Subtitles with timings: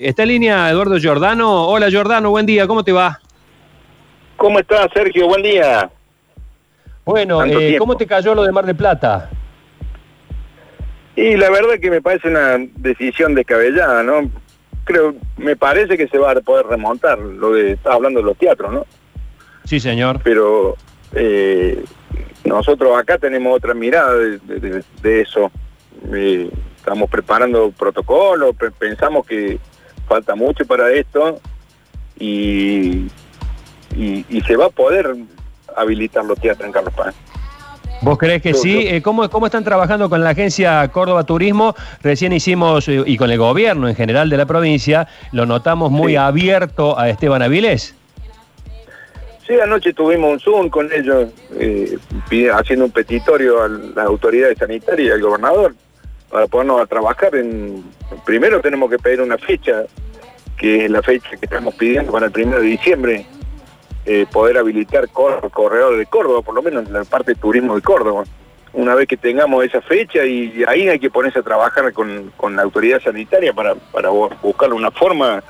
[0.00, 1.66] Está en línea Eduardo Giordano.
[1.66, 3.18] Hola Giordano, buen día, ¿cómo te va?
[4.36, 5.26] ¿Cómo estás, Sergio?
[5.26, 5.90] Buen día.
[7.04, 7.74] Bueno, eh.
[7.80, 9.28] ¿cómo te cayó lo de Mar del Plata?
[11.16, 14.30] Y la verdad que me parece una decisión descabellada, ¿no?
[14.84, 18.36] Creo, me parece que se va a poder remontar lo de, estás hablando de los
[18.38, 18.86] teatros, ¿no?
[19.64, 20.20] Sí, señor.
[20.22, 20.76] Pero
[21.12, 21.82] eh,
[22.44, 25.50] nosotros acá tenemos otra mirada de, de- de- de eso.
[26.14, 29.58] Eh, estamos preparando protocolos, pe- pensamos que
[30.08, 31.38] falta mucho para esto
[32.18, 33.06] y,
[33.96, 35.14] y, y se va a poder
[35.76, 37.14] habilitar los teatros en Carlos Paz.
[38.00, 38.86] ¿Vos creés que sí?
[38.86, 41.74] Eh, ¿cómo, ¿Cómo están trabajando con la agencia Córdoba Turismo?
[42.00, 46.12] Recién hicimos, eh, y con el gobierno en general de la provincia, lo notamos muy
[46.12, 46.16] Sí.
[46.16, 47.96] abierto a Esteban Avilés.
[49.48, 51.98] Sí, anoche tuvimos un Zoom con ellos, eh,
[52.54, 55.74] haciendo un petitorio a las autoridades sanitarias y al gobernador
[56.30, 57.34] para ponernos a trabajar.
[57.34, 57.84] En,
[58.24, 59.84] primero tenemos que pedir una fecha,
[60.56, 63.26] que es la fecha que estamos pidiendo para el primero de diciembre,
[64.06, 67.82] eh, poder habilitar cor- corredor de Córdoba, por lo menos la parte de turismo de
[67.82, 68.24] Córdoba.
[68.72, 72.54] Una vez que tengamos esa fecha y ahí hay que ponerse a trabajar con, con
[72.54, 75.42] la autoridad sanitaria para, para bu- buscar una forma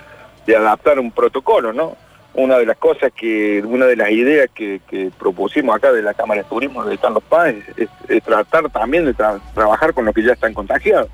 [0.46, 1.96] de adaptar un protocolo, ¿no?
[2.40, 6.14] Una de las cosas que, una de las ideas que, que propusimos acá de la
[6.14, 10.04] Cámara de Turismo de Carlos Paz es, es- es tratar también de tra- trabajar con
[10.04, 11.08] los que ya están contagiados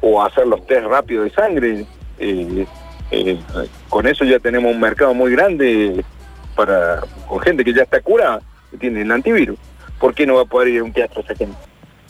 [0.00, 1.86] o hacer los test rápidos de sangre.
[2.18, 2.66] eh,
[3.10, 3.38] eh,
[3.90, 6.02] con eso ya tenemos un mercado muy grande
[6.56, 9.58] para con gente que ya está curada, que tiene el antivirus.
[10.00, 11.56] ¿Por qué no va a poder ir a un teatro esa gente?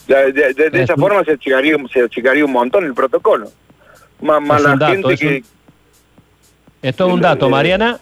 [0.07, 3.51] De, de- de Es esa forma se achicaría, se achicaría un montón el protocolo.
[4.21, 5.37] Más, la dato, gente que...
[5.39, 5.62] un-
[6.83, 8.01] Es todo un dato, Mariana.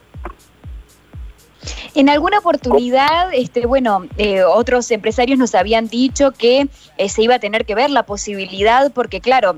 [1.94, 7.34] En alguna oportunidad, este, bueno, eh, otros empresarios nos habían dicho que eh, se iba
[7.34, 9.56] a tener que ver la posibilidad, porque claro,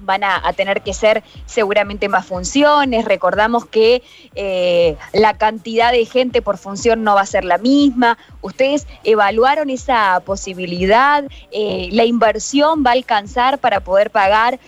[0.00, 3.06] van a, tener que ser seguramente más funciones.
[3.06, 4.02] Recordamos que
[4.34, 8.18] eh, la cantidad de gente por función no va a ser la misma.
[8.42, 11.24] ¿Ustedes evaluaron esa posibilidad?
[11.52, 14.58] ¿La inversión va a alcanzar para poder pagar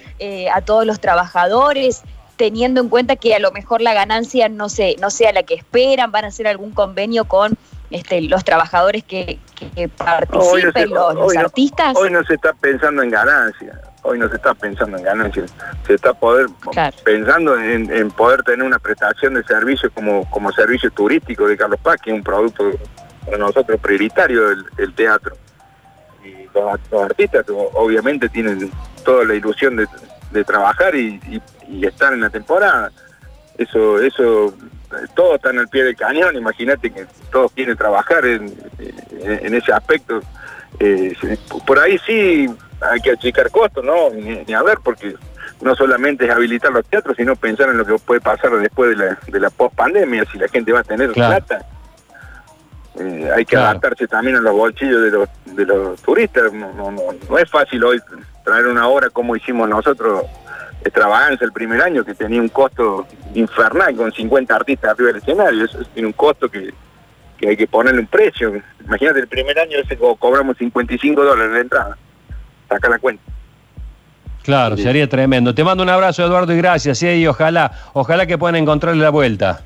[0.52, 2.02] a todos los trabajadores?
[2.42, 5.54] Teniendo en cuenta que a lo mejor la ganancia no, se, no sea la que
[5.54, 7.56] esperan, van a hacer algún convenio con
[7.90, 11.96] este, los trabajadores que, que- que Hoy no se- participen, los, los hoy no- artistas.
[11.96, 15.54] Hoy no se está pensando en ganancias, hoy no se está pensando en ganancias,
[15.86, 16.96] se está poder Claro.
[17.04, 21.78] pensando en, en poder tener una prestación de servicio como, como servicio turístico de Carlos
[21.80, 22.72] Paz, que es un producto
[23.24, 25.36] para nosotros prioritario del, del teatro.
[26.24, 27.44] Y los, los artistas
[27.74, 28.68] obviamente tienen
[29.04, 29.86] toda la ilusión de,
[30.32, 32.90] de trabajar y, y- y estar en la temporada.
[33.58, 38.52] Eso, eso, eh, todos están al pie del cañón, imagínate que todos quieren trabajar en,
[38.78, 40.20] en- en ese aspecto.
[40.80, 41.14] Eh,
[41.66, 42.48] por ahí sí
[42.80, 44.10] hay que achicar costos, ¿no?
[44.10, 45.14] Ni, ni a ver, porque
[45.60, 49.04] no solamente es habilitar los teatros, sino pensar en lo que puede pasar después de
[49.04, 51.44] la, de la post-pandemia, si la gente va a tener Claro.
[51.44, 51.64] plata.
[52.98, 53.68] Eh, hay que Claro.
[53.70, 56.52] adaptarse también a los bolsillos de los, de los turistas.
[56.52, 58.00] No, no, no, no es fácil hoy
[58.44, 60.24] traer una obra como hicimos nosotros,
[60.84, 65.64] Extravaganza, el primer año, que tenía un costo infernal con 50 artistas arriba del escenario.
[65.64, 66.74] Eso tiene un costo que,
[67.38, 68.52] que hay que ponerle un precio.
[68.84, 71.96] Imagínate, el primer año ese co- cobramos 55 dólares de entrada.
[72.68, 73.22] Saca la cuenta.
[74.42, 74.82] Claro, Sí.
[74.82, 75.54] sería tremendo.
[75.54, 77.00] Te mando un abrazo, Eduardo, y gracias.
[77.04, 77.16] ¿eh?
[77.16, 79.60] Y ojalá, ojalá que puedan encontrarle la vuelta.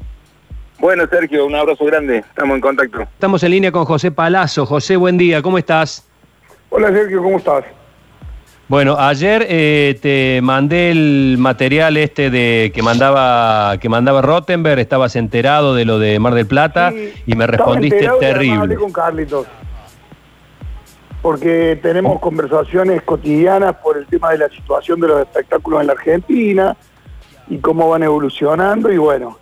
[0.79, 2.19] Bueno, Sergio, un abrazo grande.
[2.19, 3.01] Estamos en contacto.
[3.01, 4.67] Estamos en línea con José Palazzo.
[4.67, 6.07] José, buen día, ¿cómo estás?
[6.69, 7.65] Hola Sergio, ¿cómo estás?
[8.69, 15.15] Bueno, ayer eh, te mandé el material este de que mandaba que mandaba Rottenberg, estabas
[15.15, 18.59] enterado de lo de Mar del Plata Sí, y me respondiste terrible.
[18.59, 19.47] Hablé con Carlitos.
[21.23, 25.93] Porque tenemos conversaciones cotidianas por el tema de la situación de los espectáculos en la
[25.93, 26.77] Argentina
[27.49, 29.39] y cómo van evolucionando y bueno.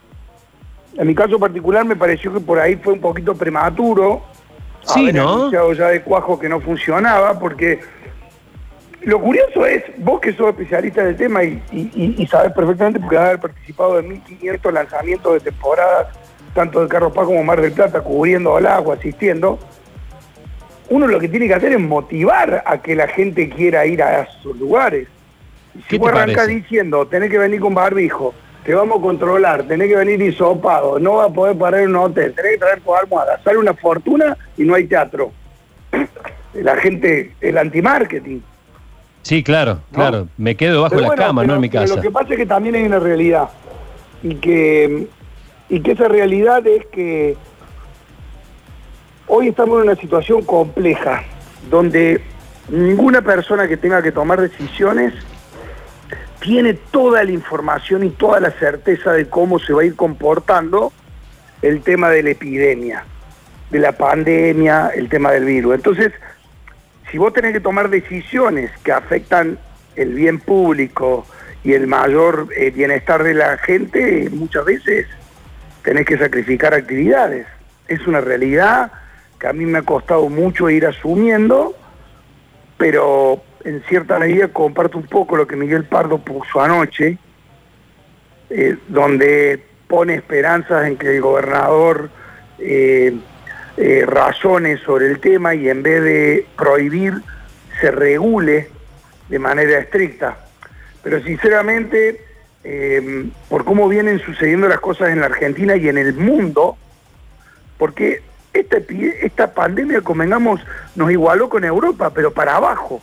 [0.96, 4.22] En mi caso particular me pareció que por ahí fue un poquito prematuro.
[4.82, 5.72] Sí, haber ¿no?
[5.72, 7.80] ya de cuajo que no funcionaba porque
[9.04, 13.24] lo curioso es, vos que sos especialista del tema y, y, sabés perfectamente porque has
[13.24, 16.08] haber participado de 1.500 lanzamientos de temporadas,
[16.54, 19.58] tanto de Carlos Paz como Mar del Plata, cubriendo al agua, asistiendo,
[20.88, 24.22] uno lo que tiene que hacer es motivar a que la gente quiera ir a
[24.22, 25.08] esos lugares.
[25.74, 28.34] Y ¿Qué Si vos arrancás diciendo, tenés que venir con barbijo,
[28.64, 31.96] te vamos a controlar, tenés que venir hisopado, no vas a poder parar en un
[31.96, 35.32] hotel, tenés que traer tu almohada, sale una fortuna y no hay teatro.
[36.54, 38.40] La gente, el anti-marketing.
[39.24, 39.96] Sí, claro, ¿no?
[39.96, 40.28] claro.
[40.36, 41.96] Me quedo bajo la cama, pero- no en mi pero casa.
[41.96, 43.48] Lo que pasa es que también hay una realidad.
[44.22, 45.08] Y que,
[45.68, 47.36] y que esa realidad es que
[49.26, 51.24] hoy estamos en una situación compleja,
[51.70, 52.20] donde
[52.68, 55.14] ninguna persona que tenga que tomar decisiones
[56.40, 60.92] tiene toda la información y toda la certeza de cómo se va a ir comportando
[61.62, 63.04] el tema de la epidemia,
[63.70, 65.76] de la pandemia, el tema del virus.
[65.76, 66.12] Entonces,
[67.14, 69.56] si vos tenés que tomar decisiones que afectan
[69.94, 71.24] el bien público
[71.62, 75.06] y el mayor eh, bienestar de la gente, muchas veces
[75.84, 77.46] tenés que sacrificar actividades.
[77.86, 78.90] Es una realidad
[79.38, 81.76] que a mí me ha costado mucho ir asumiendo,
[82.78, 87.16] pero en cierta medida comparto un poco lo que Miguel Pardo puso anoche,
[88.50, 92.10] eh, donde pone esperanzas en que el gobernador
[92.58, 93.16] eh,
[93.76, 97.14] eh, razone sobre el tema y en vez de prohibir,
[97.80, 98.70] se regule
[99.28, 100.38] de manera estricta.
[101.02, 102.20] Pero sinceramente,
[103.50, 106.78] por cómo vienen sucediendo las cosas en la Argentina y en el mundo,
[107.76, 108.22] porque
[108.54, 108.78] esta,
[109.20, 110.60] esta pandemia, convengamos,
[110.94, 113.02] nos igualó con Europa, pero para abajo.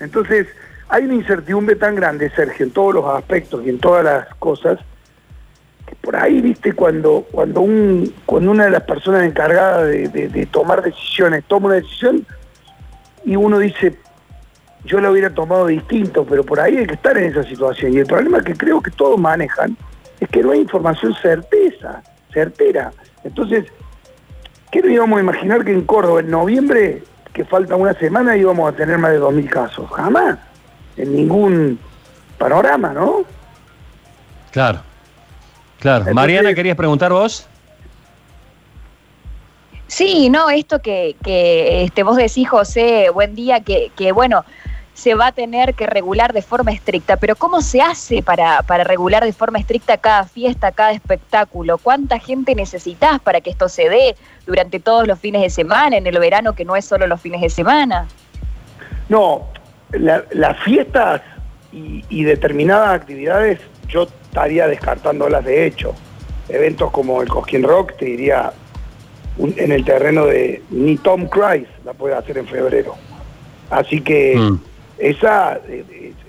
[0.00, 0.46] Entonces,
[0.88, 4.78] hay una incertidumbre tan grande, Sergio, en todos los aspectos y en todas las cosas,
[6.06, 11.42] por ahí, viste, cuando, cuando, un, cuando una de las personas encargadas de, tomar decisiones
[11.48, 12.24] toma una decisión
[13.24, 13.98] y uno dice,
[14.84, 17.92] yo la hubiera tomado distinto, pero por ahí hay que estar en esa situación.
[17.92, 19.76] Y el problema que creo que todos manejan
[20.20, 22.92] es que no hay información certeza, certera.
[23.24, 23.64] Entonces,
[24.70, 28.44] ¿qué nos íbamos a imaginar que en Córdoba en noviembre que falta una semana y
[28.44, 29.90] vamos a tener más de 2.000 casos.
[29.90, 30.38] Jamás.
[30.96, 31.80] En ningún
[32.38, 33.24] panorama, ¿no?
[34.52, 34.85] Claro.
[35.80, 36.12] Claro.
[36.14, 37.46] Mariana, ¿querías preguntar vos?
[39.86, 44.44] Sí, no, esto que, que este, vos decís, José, buen día, que, que bueno,
[44.96, 48.82] se va a tener que regular de forma estricta, pero ¿cómo se hace para, para
[48.82, 51.76] regular de forma estricta cada fiesta, cada espectáculo?
[51.76, 56.06] ¿Cuánta gente necesitas para que esto se dé durante todos los fines de semana, en
[56.06, 58.08] el verano que no es solo los fines de semana?
[59.10, 59.46] No,
[59.92, 61.20] las fiestas
[61.72, 65.94] y, determinadas actividades yo estaría descartándolas de hecho.
[66.48, 68.52] Eventos como el Cosquín Rock te diría
[69.38, 72.94] en el terreno de ni Tom Cruise la puede hacer en febrero.
[73.70, 74.36] Así que...
[74.36, 74.58] Mm
[74.98, 75.60] esa,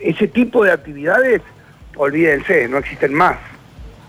[0.01, 1.42] ese tipo de actividades,
[1.95, 3.38] olvídense, no existen más.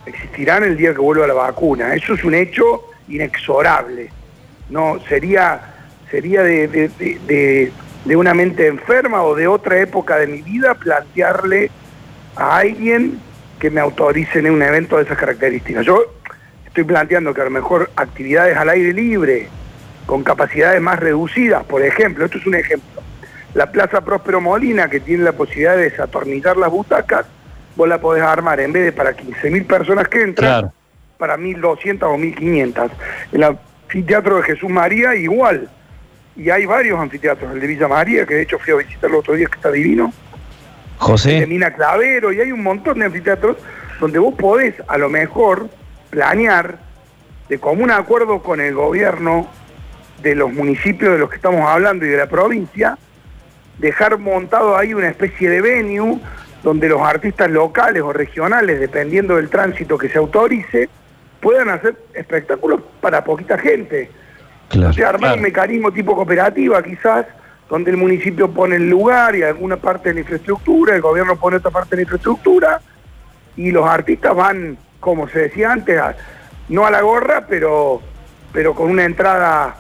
[0.06, 1.94] Existirán el día que vuelva la vacuna.
[1.94, 4.10] Eso es un hecho inexorable.
[4.70, 5.60] No, sería,
[6.10, 7.72] sería de,
[8.06, 11.70] una mente enferma o de otra época de mi vida plantearle
[12.36, 13.20] a alguien
[13.58, 15.84] que me autorice en un evento de esas características.
[15.84, 16.14] Yo
[16.66, 19.48] estoy planteando que a lo mejor actividades al aire libre,
[20.06, 23.02] con capacidades más reducidas, por ejemplo, esto es un ejemplo,
[23.54, 27.26] la Plaza Próspero Molina, que tiene la posibilidad de desatornillar las butacas,
[27.76, 30.70] vos la podés armar en vez de para 15.000 personas que entran,
[31.16, 32.90] para 1.200 o 1.500.
[33.32, 35.68] El anfiteatro de Jesús María igual.
[36.36, 39.16] Y hay varios anfiteatros, el de Villa María, que de hecho fui a visitar el
[39.16, 40.12] otro día, que está divino.
[40.98, 41.40] José.
[41.40, 43.56] De Mina Clavero, y hay un montón de anfiteatros
[44.00, 45.68] donde vos podés a lo mejor
[46.10, 46.78] planear
[47.48, 49.48] de común acuerdo con el gobierno
[50.22, 52.98] de los municipios de los que estamos hablando y de la provincia,
[53.78, 56.18] dejar montado ahí una especie de venue
[56.62, 60.88] donde los artistas locales o regionales, dependiendo del tránsito que se autorice,
[61.40, 64.10] puedan hacer espectáculos para poquita gente.
[64.74, 67.26] o sea, armar un mecanismo tipo cooperativa quizás,
[67.68, 71.56] donde el municipio pone el lugar y alguna parte de la infraestructura, el gobierno pone
[71.56, 72.80] otra parte de la infraestructura,
[73.58, 76.00] y los artistas van, como se decía antes,
[76.68, 78.00] no a la gorra, pero,
[78.52, 79.74] pero con una entrada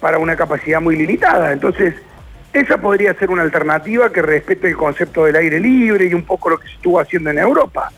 [0.00, 1.52] para una capacidad muy limitada.
[1.52, 1.94] Entonces,
[2.52, 6.50] esa podría ser una alternativa que respete el concepto del aire libre y un poco
[6.50, 7.92] lo que se estuvo haciendo en Europa.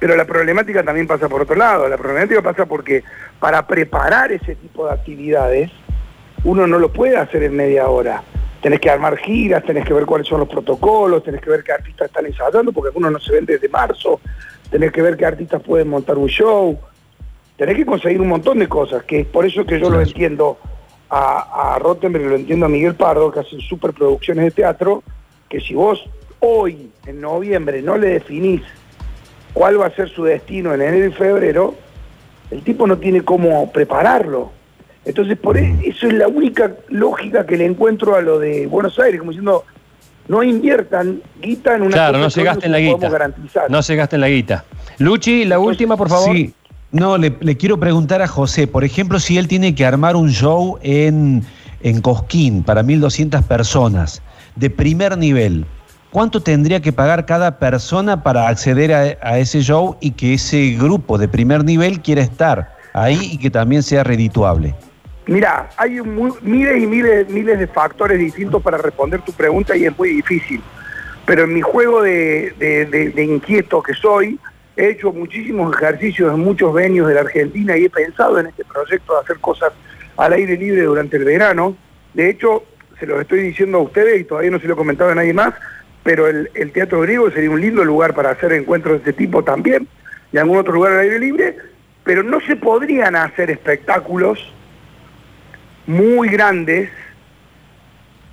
[0.00, 1.88] Pero la problemática también pasa por otro lado.
[1.88, 3.04] La problemática pasa porque
[3.38, 5.70] para preparar ese tipo de actividades,
[6.42, 8.22] uno no lo puede hacer en media hora.
[8.60, 11.72] Tenés que armar giras, tenés que ver cuáles son los protocolos, tenés que ver qué
[11.72, 14.20] artistas están ensayando, porque algunos no se ven desde marzo,
[14.70, 16.78] tenés que ver qué artistas pueden montar un show,
[17.56, 20.58] tenés que conseguir un montón de cosas, que es por eso que yo lo entiendo
[21.08, 25.02] a, a Rottenberg, lo entiendo a Miguel Pardo, que hacen superproducciones de teatro,
[25.48, 26.04] que si vos
[26.40, 28.62] hoy, en noviembre, no le definís
[29.52, 31.74] cuál va a ser su destino en enero y febrero,
[32.50, 34.52] el tipo no tiene cómo prepararlo.
[35.10, 38.98] Entonces, por e, eso es la única lógica que le encuentro a lo de Buenos
[38.98, 39.64] Aires, como diciendo,
[40.28, 43.10] no inviertan guita en una claro, no se gasten la guita.
[43.68, 44.64] No se gasten la guita.
[44.98, 46.32] Luchi, la última, por favor.
[46.32, 46.54] Sí,
[46.92, 50.78] no, le, quiero preguntar a José, por ejemplo, si él tiene que armar un show
[50.82, 51.42] en,
[51.82, 54.22] en Cosquín para 1.200 personas,
[54.54, 55.66] de primer nivel,
[56.12, 61.18] ¿cuánto tendría que pagar cada persona para acceder a, ese show y que ese grupo
[61.18, 64.76] de primer nivel quiera estar ahí y que también sea redituable?
[65.30, 66.00] Mira, hay
[66.42, 70.60] miles y miles, miles de factores distintos para responder tu pregunta y es muy difícil.
[71.24, 74.36] pero en mi juego de, de- de- inquieto que soy,
[74.76, 78.64] he hecho muchísimos ejercicios en muchos venios de la Argentina y he pensado en este
[78.64, 79.72] proyecto de hacer cosas
[80.16, 81.76] al aire libre durante el verano.
[82.14, 82.64] De hecho,
[82.98, 85.32] se los estoy diciendo a ustedes y todavía no se lo he comentado a nadie
[85.32, 85.54] más,
[86.02, 89.44] pero el, el Teatro Griego sería un lindo lugar para hacer encuentros de este tipo
[89.44, 89.86] también,
[90.32, 91.56] y algún otro lugar al aire libre,
[92.02, 94.52] pero no se podrían hacer espectáculos
[95.86, 96.90] muy grandes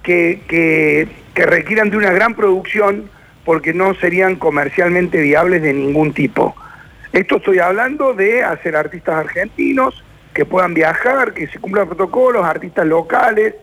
[0.04, 1.08] que, que,
[1.46, 3.10] requieran de una gran producción
[3.46, 6.56] porque no serían comercialmente viables de ningún tipo.
[7.14, 12.86] Esto estoy hablando de hacer artistas argentinos que puedan viajar, que se cumplan protocolos, artistas
[12.86, 13.56] locales,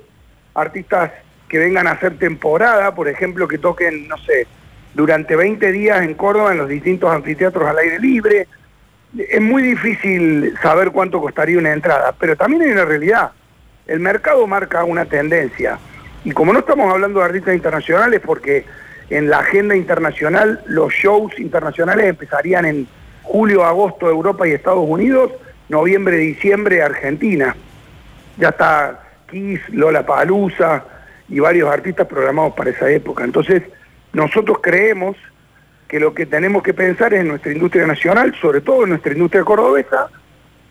[0.54, 1.10] artistas
[1.48, 4.46] que vengan a hacer temporada, por ejemplo, que toquen, no sé,
[4.94, 8.46] durante 20 días en Córdoba en los distintos anfiteatros al aire libre.
[9.16, 13.30] Es muy difícil saber cuánto costaría una entrada, pero también hay una realidad.
[13.86, 15.78] El mercado marca una tendencia.
[16.24, 18.64] Y como no estamos hablando de artistas internacionales, porque
[19.10, 22.88] en la agenda internacional los shows internacionales empezarían en
[23.22, 25.32] julio, agosto, Europa y Estados Unidos,
[25.68, 27.54] noviembre, diciembre, Argentina.
[28.38, 29.00] Ya está
[29.30, 30.84] Kiss, Lola Palusa
[31.28, 33.24] y varios artistas programados para esa época.
[33.24, 33.62] Entonces,
[34.12, 35.16] nosotros creemos
[35.88, 39.12] que lo que tenemos que pensar es en nuestra industria nacional, sobre todo en nuestra
[39.12, 40.08] industria cordobesa,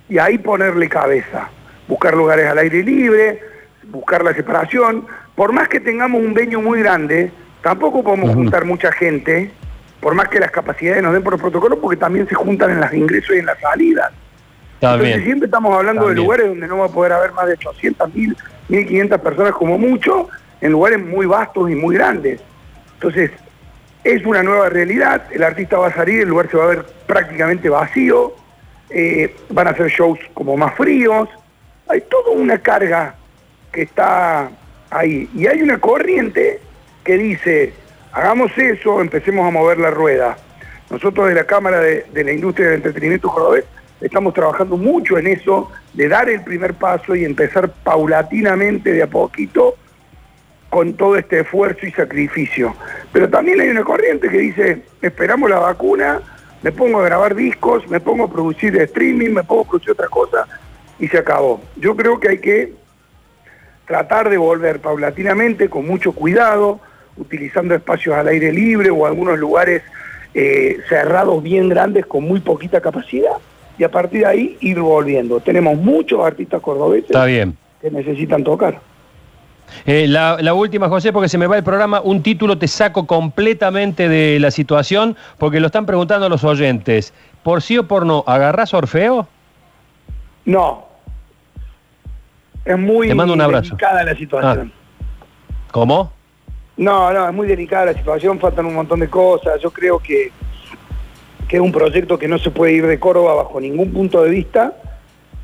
[0.10, 1.50] y ahí ponerle cabeza.
[1.88, 3.42] Buscar lugares al aire libre,
[3.90, 5.06] buscar la separación.
[5.36, 9.52] Por más que tengamos un veño muy grande, tampoco podemos juntar mucha gente,
[10.00, 12.82] por más que las capacidades nos den por los protocolos, porque también se juntan en
[12.82, 14.12] los ingresos y en las salidas.
[14.82, 18.14] Entonces siempre estamos hablando de lugares donde no va a poder haber más de 800,
[18.14, 18.38] 1000,
[18.68, 20.28] 1500 personas como mucho,
[20.60, 22.42] en lugares muy vastos y muy grandes.
[22.96, 23.32] Entonces,
[24.04, 26.86] es una nueva realidad, el artista va a salir, el lugar se va a ver
[27.08, 28.34] prácticamente vacío,
[28.90, 31.30] eh, van a hacer shows como más fríos,
[31.94, 33.16] hay toda una carga
[33.72, 34.50] que está
[34.90, 35.30] ahí.
[35.36, 36.60] Y hay una corriente
[37.04, 37.74] que dice,
[38.12, 40.36] hagamos eso, empecemos a mover la rueda.
[40.90, 43.66] Nosotros de la Cámara de, la Industria del Entretenimiento Cordobés
[44.02, 49.08] estamos trabajando mucho en eso, de dar el primer paso y empezar paulatinamente, de a
[49.08, 49.76] poquito,
[50.70, 52.76] con todo este esfuerzo y sacrificio.
[53.14, 56.22] Pero también hay una corriente que dice, esperamos la vacuna,
[56.64, 60.08] me pongo a grabar discos, me pongo a producir streaming, me pongo a producir otra
[60.08, 60.48] cosa
[61.00, 61.62] y se acabó.
[61.76, 62.74] Yo creo que hay que
[63.86, 66.80] tratar de volver paulatinamente, con mucho cuidado,
[67.18, 69.84] utilizando espacios al aire libre o algunos lugares
[70.34, 73.34] eh, cerrados bien grandes con muy poquita capacidad
[73.78, 75.40] y a partir de ahí ir volviendo.
[75.40, 77.58] Tenemos muchos artistas cordobeses Está bien.
[77.82, 78.80] que necesitan tocar.
[79.86, 83.08] Eh, la, la última, José, porque se me va el programa, un título te saco
[83.08, 87.14] completamente de la situación, porque lo están preguntando los oyentes.
[87.44, 88.24] ¿Por sí o por no?
[88.28, 89.28] ¿Agarrás Orfeo?
[90.46, 90.86] No.
[92.66, 93.70] Es muy Te mando un abrazo.
[93.76, 94.72] delicada la situación.
[95.72, 96.12] ¿Cómo?
[96.78, 99.62] No, no, es muy delicada la situación, faltan un montón de cosas.
[99.62, 100.32] Yo creo que,
[101.48, 104.30] que es un proyecto que no se puede ir de Córdoba bajo ningún punto de
[104.30, 104.74] vista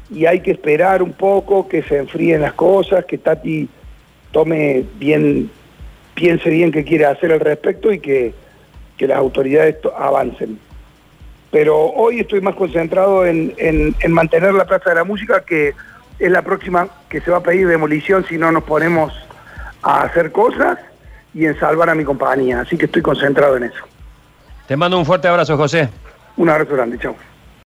[0.10, 3.70] y hay que esperar un poco que se enfríen las cosas, que Tati
[4.32, 5.52] tome bien,
[6.16, 8.34] piense bien qué quiere hacer al respecto y que,
[8.98, 10.60] que las autoridades to- avancen.
[11.52, 15.74] Pero hoy estoy más concentrado en, en- en mantener la Plaza de la Música, que
[16.20, 19.12] es la próxima que se va a pedir demolición si no nos ponemos
[19.82, 20.78] a hacer cosas
[21.34, 22.62] y en salvar a mi compañía.
[22.62, 23.84] Así que estoy concentrado en eso.
[24.68, 25.90] Te mando un fuerte abrazo, José.
[26.38, 27.16] Un abrazo grande, chao.